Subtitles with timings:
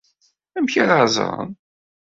[0.57, 1.51] Amek ara ẓren?